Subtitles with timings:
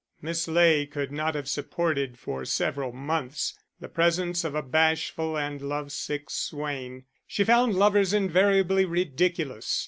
[0.19, 5.61] Miss Ley could not have supported for several months the presence of a bashful and
[5.61, 7.03] love sick swain.
[7.27, 9.79] She found lovers invariably ridiculous.